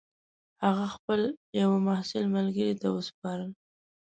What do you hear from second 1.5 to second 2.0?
یوه